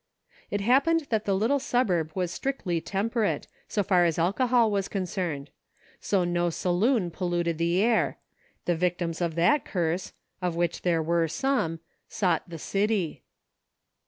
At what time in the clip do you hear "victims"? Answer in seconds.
8.75-9.21